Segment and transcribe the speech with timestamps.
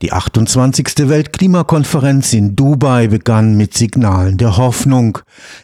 [0.00, 1.08] Die 28.
[1.08, 5.18] Weltklimakonferenz in Dubai begann mit Signalen der Hoffnung.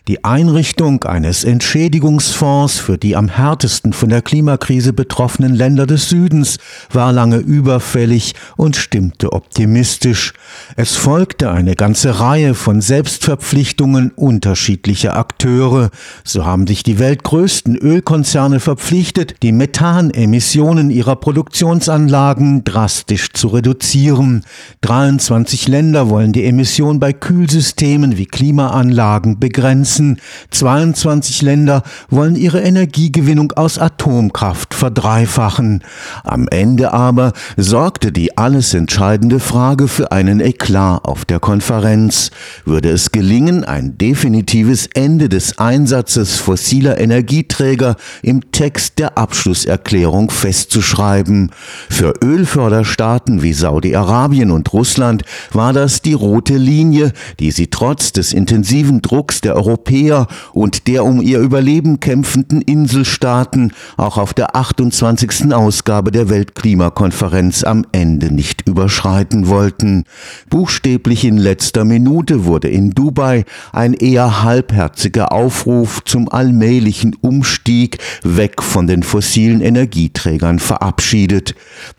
[0.08, 6.58] Die Einrichtung eines Entschädigungsfonds für die am härtesten von der Klimakrise betroffenen Länder des Südens
[6.92, 10.32] war lange überfällig und stimmte optimistisch.
[10.74, 15.90] Es folgte eine ganze Reihe von Selbstverpflichtungen unterschiedlicher Akteure.
[16.24, 24.23] So haben sich die weltgrößten Ölkonzerne verpflichtet, die Methanemissionen ihrer Produktionsanlagen drastisch zu reduzieren.
[24.24, 24.42] Normen.
[24.80, 30.18] 23 Länder wollen die Emission bei Kühlsystemen wie Klimaanlagen begrenzen.
[30.50, 35.82] 22 Länder wollen ihre Energiegewinnung aus Atomkraft verdreifachen.
[36.22, 42.30] Am Ende aber sorgte die alles entscheidende Frage für einen Eklat auf der Konferenz.
[42.64, 51.50] Würde es gelingen, ein definitives Ende des Einsatzes fossiler Energieträger im Text der Abschlusserklärung festzuschreiben?
[51.88, 58.12] Für Ölförderstaaten wie Saudi-Arabien Arabien und Russland war das die rote Linie, die sie trotz
[58.12, 64.54] des intensiven Drucks der Europäer und der um ihr Überleben kämpfenden Inselstaaten auch auf der
[64.54, 65.52] 28.
[65.52, 70.04] Ausgabe der Weltklimakonferenz am Ende nicht überschreiten wollten.
[70.48, 78.62] Buchstäblich in letzter Minute wurde in Dubai ein eher halbherziger Aufruf zum allmählichen Umstieg weg
[78.62, 81.56] von den fossilen Energieträgern verabschiedet.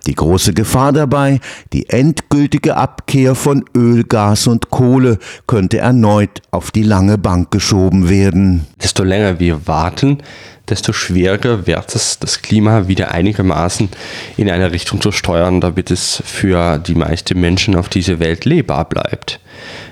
[0.07, 1.41] Die große Gefahr dabei,
[1.73, 5.17] die endgültige Abkehr von Öl, Gas und Kohle
[5.47, 8.67] könnte erneut auf die lange Bank geschoben werden.
[8.81, 10.19] Desto länger wir warten,
[10.69, 13.89] desto schwieriger wird es, das Klima wieder einigermaßen
[14.37, 18.85] in eine Richtung zu steuern, damit es für die meisten Menschen auf dieser Welt lebbar
[18.85, 19.39] bleibt.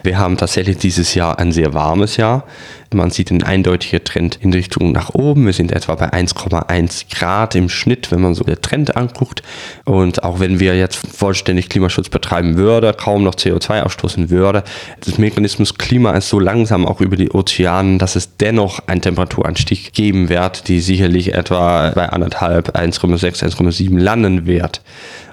[0.04, 2.46] Wir haben tatsächlich dieses Jahr ein sehr warmes Jahr.
[2.94, 5.46] Man sieht einen eindeutigen Trend in Richtung nach oben.
[5.46, 9.42] Wir sind etwa bei 1,1 Grad im Schnitt, wenn man so den Trend anguckt.
[9.86, 14.64] Und auch wenn wir jetzt vollständig Klimaschutz betreiben würden, kaum noch CO2 ausstoßen würde,
[15.04, 19.94] das Mechanismus Klima ist so langsam auch über die Ozeanen, dass es dennoch einen Temperaturanstieg
[19.94, 24.82] geben wird, die sicherlich etwa bei anderthalb, 1,6, 1,7 landen wird.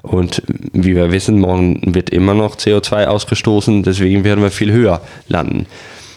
[0.02, 0.42] Und
[0.72, 5.66] wie wir wissen, morgen wird immer noch CO2 ausgestoßen, deswegen werden wir viel höher landen.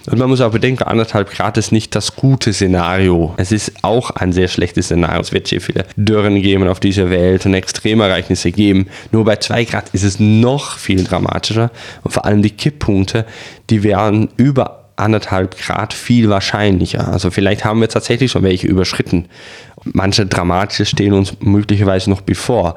[0.09, 3.33] Und man muss auch bedenken, anderthalb Grad ist nicht das gute Szenario.
[3.37, 5.21] Es ist auch ein sehr schlechtes Szenario.
[5.21, 8.87] Es wird sehr viele Dürren geben auf dieser Welt und Extremereignisse geben.
[9.11, 11.71] Nur bei zwei Grad ist es noch viel dramatischer.
[12.03, 13.25] Und vor allem die Kipppunkte,
[13.69, 17.07] die wären über anderthalb Grad viel wahrscheinlicher.
[17.07, 19.27] Also vielleicht haben wir tatsächlich schon welche überschritten.
[19.83, 22.75] Manche dramatische stehen uns möglicherweise noch bevor.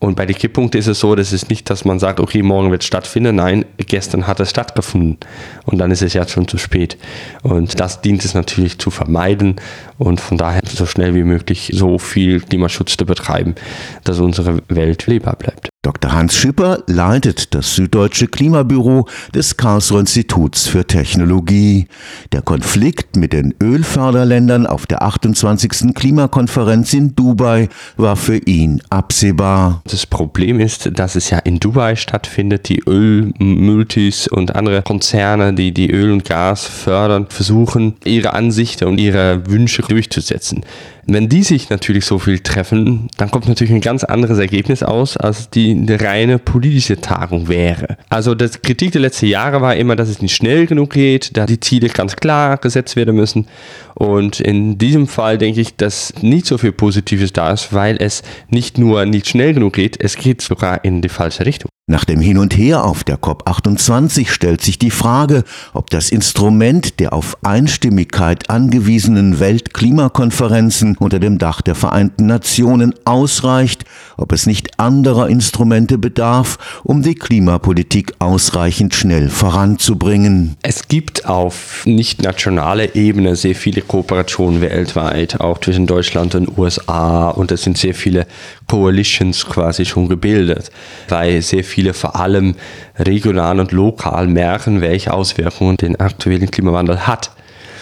[0.00, 2.70] Und bei den Kipppunkten ist es so, dass es nicht, dass man sagt, okay, morgen
[2.70, 3.36] wird es stattfinden.
[3.36, 5.18] Nein, gestern hat es stattgefunden.
[5.64, 6.96] Und dann ist es ja schon zu spät.
[7.42, 9.56] Und das dient es natürlich zu vermeiden
[9.98, 13.56] und von daher so schnell wie möglich so viel Klimaschutz zu betreiben,
[14.04, 15.68] dass unsere Welt lebbar bleibt.
[15.82, 16.10] Dr.
[16.10, 21.86] Hans Schipper leitet das Süddeutsche Klimabüro des Karlsruher Instituts für Technologie.
[22.32, 25.94] Der Konflikt mit den Ölförderländern auf der 28.
[25.94, 29.82] Klimakonferenz in Dubai war für ihn absehbar.
[29.84, 32.68] Das Problem ist, dass es ja in Dubai stattfindet.
[32.68, 38.98] Die Ölmultis und andere Konzerne, die die Öl und Gas fördern, versuchen ihre Ansichten und
[38.98, 40.64] ihre Wünsche durchzusetzen.
[41.10, 45.16] Wenn die sich natürlich so viel treffen, dann kommt natürlich ein ganz anderes Ergebnis aus,
[45.16, 47.96] als die eine reine politische Tagung wäre.
[48.10, 51.46] Also die Kritik der letzten Jahre war immer, dass es nicht schnell genug geht, da
[51.46, 53.46] die Ziele ganz klar gesetzt werden müssen.
[53.94, 58.22] Und in diesem Fall denke ich, dass nicht so viel Positives da ist, weil es
[58.50, 61.70] nicht nur nicht schnell genug geht, es geht sogar in die falsche Richtung.
[61.90, 65.42] Nach dem Hin und Her auf der COP28 stellt sich die Frage,
[65.72, 73.84] ob das Instrument der auf Einstimmigkeit angewiesenen Weltklimakonferenzen unter dem Dach der Vereinten Nationen ausreicht,
[74.16, 80.56] ob es nicht anderer Instrumente bedarf, um die Klimapolitik ausreichend schnell voranzubringen.
[80.62, 87.28] Es gibt auf nicht nationaler Ebene sehr viele Kooperationen weltweit, auch zwischen Deutschland und USA
[87.30, 88.26] und es sind sehr viele
[88.66, 90.70] Coalitions quasi schon gebildet,
[91.08, 92.54] weil sehr viele vor allem
[92.98, 97.30] regional und lokal merken, welche Auswirkungen den aktuellen Klimawandel hat.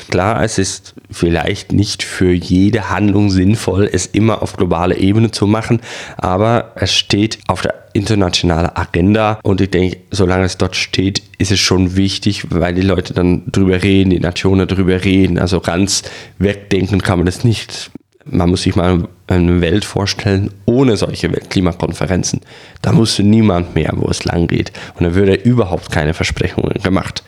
[0.08, 5.46] Klar, es ist vielleicht nicht für jede Handlung sinnvoll, es immer auf globaler Ebene zu
[5.46, 5.80] machen,
[6.16, 11.50] aber es steht auf der internationalen Agenda und ich denke, solange es dort steht, ist
[11.50, 15.38] es schon wichtig, weil die Leute dann drüber reden, die Nationen drüber reden.
[15.38, 16.02] Also ganz
[16.38, 17.90] wegdenken kann man das nicht.
[18.28, 22.40] Man muss sich mal eine Welt vorstellen ohne solche Weltklimakonferenzen.
[22.82, 24.72] Da wusste niemand mehr, wo es lang geht.
[24.94, 27.22] Und da würde überhaupt keine Versprechungen gemacht.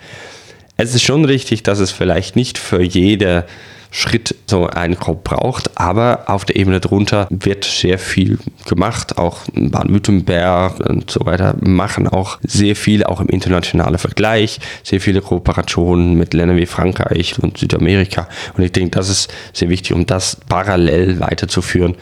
[0.80, 3.46] Es ist schon richtig, dass es vielleicht nicht für jede
[3.90, 5.76] Schritt so ein Korb braucht.
[5.76, 9.18] Aber auf der Ebene drunter wird sehr viel gemacht.
[9.18, 15.20] Auch Baden-Württemberg und so weiter machen auch sehr viel, auch im internationalen Vergleich, sehr viele
[15.20, 18.28] Kooperationen mit Ländern wie Frankreich und Südamerika.
[18.56, 21.96] Und ich denke, das ist sehr wichtig, um das parallel weiterzuführen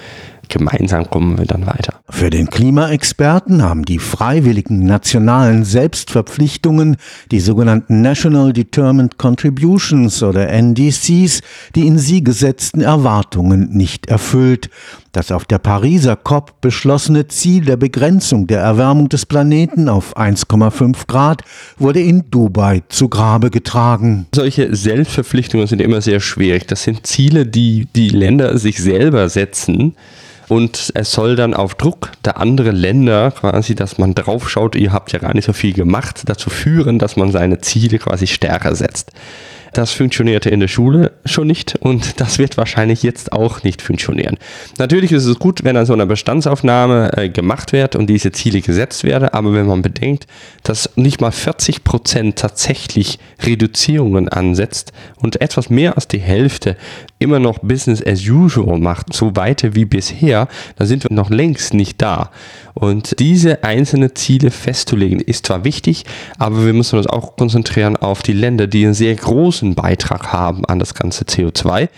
[0.49, 2.01] gemeinsam kommen wir dann weiter.
[2.09, 6.97] Für den Klimaexperten haben die freiwilligen nationalen Selbstverpflichtungen,
[7.31, 11.41] die sogenannten National Determined Contributions oder NDCs,
[11.75, 14.71] die in sie gesetzten Erwartungen nicht erfüllt.
[15.17, 21.07] Das auf der Pariser COP beschlossene Ziel der Begrenzung der Erwärmung des Planeten auf 1,5
[21.07, 21.41] Grad
[21.79, 24.27] wurde in Dubai zu Grabe getragen.
[24.35, 26.67] Solche Selbstverpflichtungen sind immer sehr schwierig.
[26.67, 29.95] Das sind Ziele, die die Länder sich selber setzen
[30.49, 35.13] und es soll dann auf Druck der anderen Länder quasi, dass man draufschaut, ihr habt
[35.13, 39.13] ja gar nicht so viel gemacht, dazu führen, dass man seine Ziele quasi stärker setzt.
[39.73, 44.37] Das funktionierte in der Schule schon nicht und das wird wahrscheinlich jetzt auch nicht funktionieren.
[44.79, 48.61] Natürlich ist es gut, wenn an so einer Bestandsaufnahme äh, gemacht wird und diese Ziele
[48.61, 50.27] gesetzt werden, aber wenn man bedenkt,
[50.63, 56.77] dass nicht mal 40 Prozent tatsächlich Reduzierungen ansetzt und etwas mehr als die Hälfte
[57.19, 61.75] immer noch Business as usual macht, so weiter wie bisher, dann sind wir noch längst
[61.75, 62.31] nicht da.
[62.75, 66.05] Und diese einzelnen Ziele festzulegen, ist zwar wichtig,
[66.39, 70.65] aber wir müssen uns auch konzentrieren auf die Länder, die einen sehr großen Beitrag haben
[70.65, 71.89] an das ganze CO2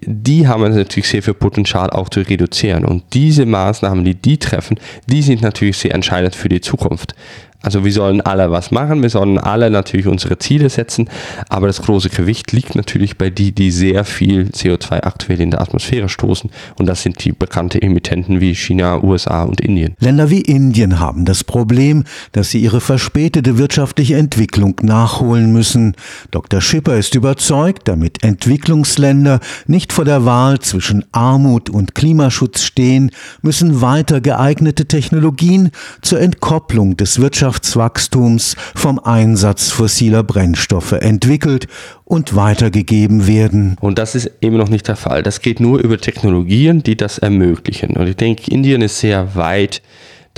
[0.00, 2.84] die haben natürlich sehr viel Potenzial auch zu reduzieren.
[2.84, 7.14] Und diese Maßnahmen, die die treffen, die sind natürlich sehr entscheidend für die Zukunft.
[7.60, 11.10] Also wir sollen alle was machen, wir sollen alle natürlich unsere Ziele setzen,
[11.48, 15.60] aber das große Gewicht liegt natürlich bei die, die sehr viel CO2 aktuell in der
[15.60, 19.96] Atmosphäre stoßen und das sind die bekannten Emittenten wie China, USA und Indien.
[19.98, 25.96] Länder wie Indien haben das Problem, dass sie ihre verspätete wirtschaftliche Entwicklung nachholen müssen.
[26.30, 26.60] Dr.
[26.60, 33.10] Schipper ist überzeugt, damit Entwicklungsländer nicht vor der Wahl zwischen Armut und Klimaschutz stehen,
[33.42, 35.72] müssen weiter geeignete Technologien
[36.02, 41.66] zur Entkopplung des Wirtschafts Wirtschaftswachstums vom Einsatz fossiler Brennstoffe entwickelt
[42.04, 43.76] und weitergegeben werden.
[43.80, 45.22] Und das ist eben noch nicht der Fall.
[45.22, 47.96] Das geht nur über Technologien, die das ermöglichen.
[47.96, 49.80] Und ich denke, Indien ist sehr weit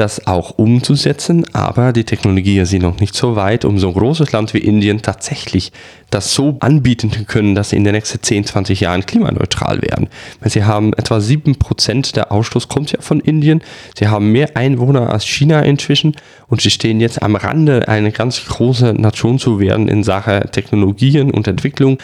[0.01, 4.33] das auch umzusetzen, aber die Technologien sind noch nicht so weit, um so ein großes
[4.33, 5.73] Land wie Indien tatsächlich
[6.09, 10.09] das so anbieten zu können, dass sie in den nächsten 10, 20 Jahren klimaneutral werden.
[10.45, 13.63] Sie haben etwa 7% der Ausstoß kommt ja von Indien.
[13.97, 16.17] Sie haben mehr Einwohner als China inzwischen
[16.49, 21.31] und sie stehen jetzt am Rande, eine ganz große Nation zu werden in Sachen Technologien
[21.31, 21.99] und Entwicklung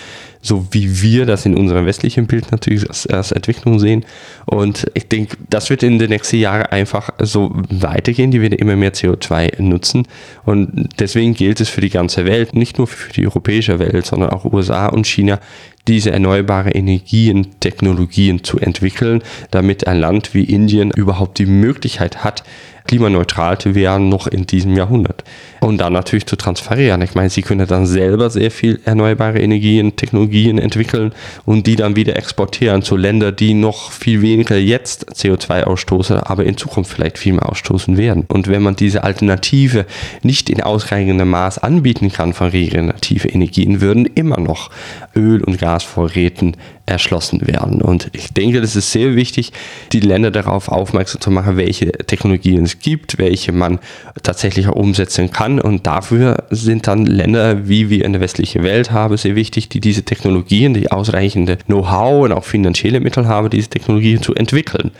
[0.46, 4.04] so wie wir das in unserem westlichen Bild natürlich als, als Entwicklung sehen.
[4.44, 8.30] Und ich denke, das wird in den nächsten Jahren einfach so weitergehen.
[8.30, 10.06] Die werden immer mehr CO2 nutzen.
[10.44, 14.30] Und deswegen gilt es für die ganze Welt, nicht nur für die europäische Welt, sondern
[14.30, 15.40] auch USA und China,
[15.88, 22.42] diese erneuerbare Energien, Technologien zu entwickeln, damit ein Land wie Indien überhaupt die Möglichkeit hat,
[22.86, 25.24] klimaneutral zu werden noch in diesem Jahrhundert.
[25.60, 27.02] Und dann natürlich zu transferieren.
[27.02, 31.12] Ich meine, sie können dann selber sehr viel erneuerbare Energien, Technologien entwickeln
[31.44, 36.44] und die dann wieder exportieren zu Ländern, die noch viel weniger jetzt CO2 ausstoßen, aber
[36.44, 38.24] in Zukunft vielleicht viel mehr ausstoßen werden.
[38.28, 39.86] Und wenn man diese Alternative
[40.22, 44.70] nicht in ausreichendem Maß anbieten kann von regenerative Energien, würden immer noch
[45.14, 46.56] Öl- und Gasvorräten
[46.86, 47.82] erschlossen werden.
[47.82, 49.52] Und ich denke, das ist sehr wichtig,
[49.92, 53.80] die Länder darauf aufmerksam zu machen, welche Technologien es gibt, welche man
[54.22, 55.60] tatsächlich auch umsetzen kann.
[55.60, 59.80] Und dafür sind dann Länder, wie wir in der westlichen Welt haben, sehr wichtig, die
[59.80, 64.92] diese Technologien, die ausreichende Know-how und auch finanzielle Mittel haben, diese Technologien zu entwickeln.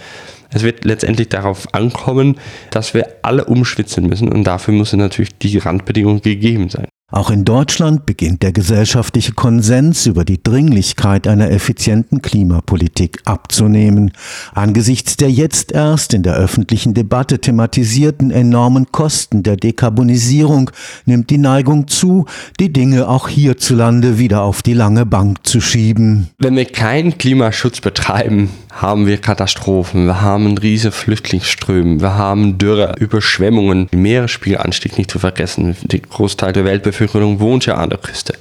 [0.51, 2.37] Es wird letztendlich darauf ankommen,
[2.71, 6.87] dass wir alle umschwitzen müssen und dafür müssen natürlich die Randbedingungen gegeben sein.
[7.13, 14.11] Auch in Deutschland beginnt der gesellschaftliche Konsens über die Dringlichkeit einer effizienten Klimapolitik abzunehmen.
[14.57, 20.73] Angesichts der jetzt erst in der öffentlichen Debatte thematisierten enormen Kosten der Dekarbonisierung
[21.05, 22.27] nimmt die Neigung zu,
[22.59, 26.31] die Dinge auch hierzulande wieder auf die lange Bank zu schieben.
[26.41, 32.97] Wenn wir keinen Klimaschutz betreiben, haben wir Katastrophen, wir haben riesige Flüchtlingsströme, wir haben Dürre,
[32.99, 35.77] Überschwemmungen, Meeresspiegelanstieg nicht zu vergessen.
[35.85, 36.65] Der Großteil der
[37.01, 38.35] Weltbevölkerung wohnt ja an der Küste.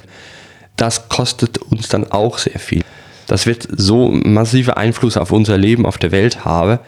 [0.77, 2.83] Das kostet uns dann auch sehr viel.
[3.27, 6.79] Das wird so massive Einfluss auf unser Leben auf der Welt haben,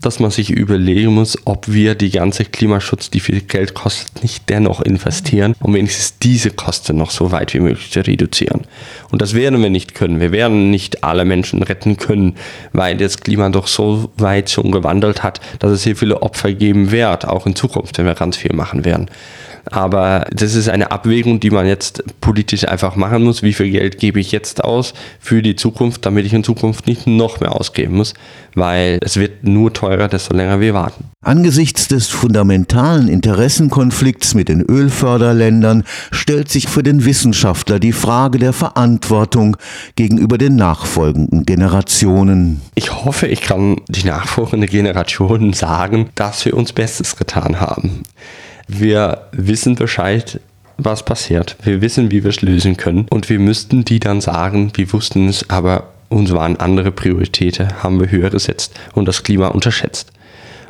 [0.00, 4.48] dass man sich überlegen muss, ob wir die ganze Klimaschutz, die viel Geld kostet, nicht
[4.48, 8.66] dennoch investieren, um wenigstens diese Kosten noch so weit wie möglich zu reduzieren.
[9.10, 10.20] Und das werden wir nicht können.
[10.20, 12.36] Wir werden nicht alle Menschen retten können,
[12.72, 16.92] weil das Klima doch so weit schon gewandelt hat, dass es hier viele Opfer geben
[16.92, 19.10] wird, auch in Zukunft, wenn wir ganz viel machen werden.
[19.70, 23.42] Aber das ist eine Abwägung, die man jetzt politisch einfach machen muss.
[23.42, 27.06] Wie viel Geld gebe ich jetzt aus für die Zukunft, damit ich in Zukunft nicht
[27.06, 28.14] noch mehr ausgeben muss,
[28.54, 31.04] weil es wird nur teurer, desto länger wir warten.
[31.24, 38.52] Angesichts des fundamentalen Interessenkonflikts mit den Ölförderländern stellt sich für den Wissenschaftler die Frage der
[38.52, 39.56] Verantwortung
[39.96, 42.60] gegenüber den nachfolgenden Generationen.
[42.74, 48.04] Ich hoffe, ich kann die nachfolgenden Generationen sagen, dass wir uns Bestes getan haben.
[48.68, 50.40] Wir wissen Bescheid,
[50.76, 51.56] was passiert.
[51.62, 53.06] Wir wissen, wie wir es lösen können.
[53.10, 58.00] Und wir müssten die dann sagen, wir wussten es, aber uns waren andere Prioritäten, haben
[58.00, 60.12] wir höher gesetzt und das Klima unterschätzt.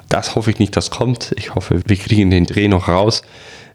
[0.09, 1.35] Das hoffe ich nicht, das kommt.
[1.37, 3.23] Ich hoffe, wir kriegen den Dreh noch raus,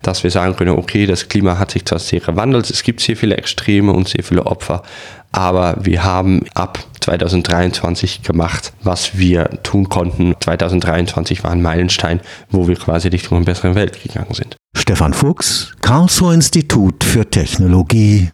[0.02, 3.16] dass wir sagen können, okay, das Klima hat sich zwar sehr gewandelt, es gibt sehr
[3.16, 4.84] viele Extreme und sehr viele Opfer,
[5.32, 10.36] aber wir haben ab 2023 gemacht, was wir tun konnten.
[10.40, 14.56] 2023 war ein Meilenstein, wo wir quasi Richtung eine bessere Welt gegangen sind.
[14.76, 18.30] Stefan Fuchs, Karlsruher Institut für Technologie.